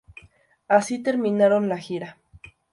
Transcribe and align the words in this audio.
Así 0.67 0.97
terminaron 1.03 1.69
la 1.69 1.77
gira. 1.77 2.17